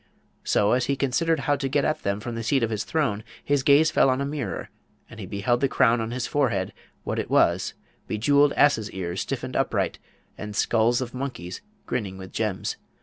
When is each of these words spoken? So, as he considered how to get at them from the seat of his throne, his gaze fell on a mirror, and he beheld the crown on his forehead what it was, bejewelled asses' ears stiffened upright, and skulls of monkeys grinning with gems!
So, 0.43 0.71
as 0.71 0.85
he 0.87 0.95
considered 0.95 1.41
how 1.41 1.55
to 1.57 1.69
get 1.69 1.85
at 1.85 2.01
them 2.01 2.19
from 2.21 2.33
the 2.33 2.41
seat 2.41 2.63
of 2.63 2.71
his 2.71 2.85
throne, 2.85 3.23
his 3.43 3.61
gaze 3.61 3.91
fell 3.91 4.09
on 4.09 4.19
a 4.19 4.25
mirror, 4.25 4.71
and 5.07 5.19
he 5.19 5.27
beheld 5.27 5.61
the 5.61 5.67
crown 5.69 6.01
on 6.01 6.09
his 6.09 6.25
forehead 6.25 6.73
what 7.03 7.19
it 7.19 7.29
was, 7.29 7.75
bejewelled 8.07 8.53
asses' 8.53 8.89
ears 8.93 9.21
stiffened 9.21 9.55
upright, 9.55 9.99
and 10.39 10.55
skulls 10.55 11.01
of 11.01 11.13
monkeys 11.13 11.61
grinning 11.85 12.17
with 12.17 12.31
gems! 12.33 12.77